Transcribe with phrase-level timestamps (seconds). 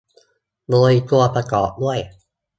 [0.71, 1.99] โดยควรประกอบด้วย